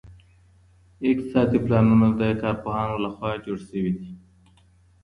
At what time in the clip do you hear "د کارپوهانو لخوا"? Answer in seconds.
2.19-3.31